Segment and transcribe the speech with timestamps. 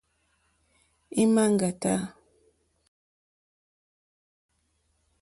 [1.21, 1.93] Ímá ŋɡàtá.